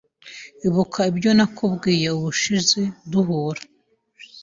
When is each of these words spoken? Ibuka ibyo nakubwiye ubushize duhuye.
Ibuka 0.67 0.99
ibyo 1.11 1.31
nakubwiye 1.37 2.07
ubushize 2.17 2.81
duhuye. 3.11 3.63